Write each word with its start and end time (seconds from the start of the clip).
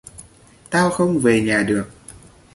Tao 0.69 0.89
không 0.89 1.19
về 1.19 1.41
nhà 1.41 1.63
được 1.63 1.91